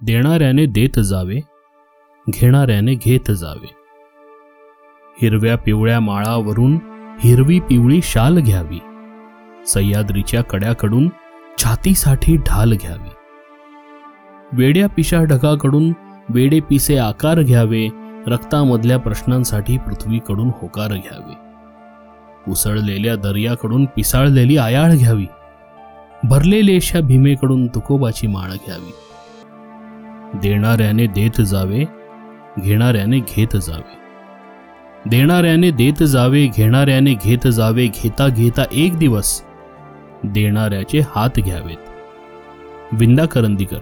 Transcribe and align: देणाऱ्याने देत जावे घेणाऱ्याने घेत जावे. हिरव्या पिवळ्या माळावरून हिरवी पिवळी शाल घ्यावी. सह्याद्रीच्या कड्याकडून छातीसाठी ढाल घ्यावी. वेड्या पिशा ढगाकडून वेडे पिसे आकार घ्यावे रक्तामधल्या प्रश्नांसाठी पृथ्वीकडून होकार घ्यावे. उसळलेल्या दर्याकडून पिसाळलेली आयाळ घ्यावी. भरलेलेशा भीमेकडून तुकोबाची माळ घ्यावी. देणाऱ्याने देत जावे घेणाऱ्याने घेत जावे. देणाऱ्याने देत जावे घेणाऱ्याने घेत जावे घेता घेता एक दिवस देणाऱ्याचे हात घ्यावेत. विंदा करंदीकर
देणाऱ्याने 0.00 0.64
देत 0.66 0.98
जावे 1.00 1.40
घेणाऱ्याने 2.30 2.94
घेत 2.94 3.30
जावे. 3.30 3.68
हिरव्या 5.22 5.56
पिवळ्या 5.56 6.00
माळावरून 6.00 6.78
हिरवी 7.20 7.58
पिवळी 7.60 8.00
शाल 8.02 8.38
घ्यावी. 8.38 8.78
सह्याद्रीच्या 9.66 10.42
कड्याकडून 10.42 11.08
छातीसाठी 11.58 12.36
ढाल 12.36 12.72
घ्यावी. 12.72 13.08
वेड्या 14.52 14.88
पिशा 14.88 15.22
ढगाकडून 15.24 15.92
वेडे 16.28 16.60
पिसे 16.60 16.96
आकार 16.98 17.40
घ्यावे 17.42 17.88
रक्तामधल्या 18.26 18.98
प्रश्नांसाठी 18.98 19.78
पृथ्वीकडून 19.78 20.50
होकार 20.60 20.92
घ्यावे. 20.92 21.34
उसळलेल्या 22.50 23.16
दर्याकडून 23.16 23.84
पिसाळलेली 23.84 24.56
आयाळ 24.56 24.94
घ्यावी. 24.94 25.26
भरलेलेशा 26.24 27.00
भीमेकडून 27.00 27.66
तुकोबाची 27.66 28.26
माळ 28.26 28.50
घ्यावी. 28.50 28.92
देणाऱ्याने 30.42 31.06
देत 31.06 31.40
जावे 31.40 31.84
घेणाऱ्याने 32.60 33.18
घेत 33.18 33.56
जावे. 33.56 33.92
देणाऱ्याने 35.10 35.70
देत 35.70 36.02
जावे 36.02 36.46
घेणाऱ्याने 36.46 37.14
घेत 37.14 37.46
जावे 37.48 37.86
घेता 37.86 38.28
घेता 38.28 38.64
एक 38.72 38.98
दिवस 38.98 39.42
देणाऱ्याचे 40.24 41.00
हात 41.00 41.38
घ्यावेत. 41.38 41.76
विंदा 42.92 43.26
करंदीकर 43.26 43.78